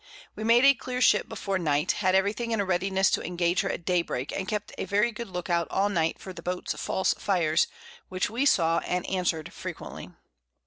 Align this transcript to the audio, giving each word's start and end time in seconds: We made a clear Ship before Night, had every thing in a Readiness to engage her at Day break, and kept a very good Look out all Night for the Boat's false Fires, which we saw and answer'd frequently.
We 0.35 0.43
made 0.43 0.65
a 0.65 0.73
clear 0.73 0.99
Ship 0.99 1.29
before 1.29 1.59
Night, 1.59 1.91
had 1.91 2.15
every 2.15 2.33
thing 2.33 2.49
in 2.49 2.59
a 2.59 2.65
Readiness 2.65 3.11
to 3.11 3.21
engage 3.23 3.61
her 3.61 3.69
at 3.69 3.85
Day 3.85 4.01
break, 4.01 4.31
and 4.31 4.47
kept 4.47 4.73
a 4.79 4.85
very 4.85 5.11
good 5.11 5.27
Look 5.29 5.47
out 5.47 5.67
all 5.69 5.89
Night 5.89 6.17
for 6.17 6.33
the 6.33 6.41
Boat's 6.41 6.73
false 6.73 7.13
Fires, 7.19 7.67
which 8.09 8.27
we 8.27 8.43
saw 8.47 8.79
and 8.79 9.07
answer'd 9.07 9.53
frequently. 9.53 10.09